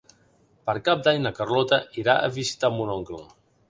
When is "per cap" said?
0.69-1.03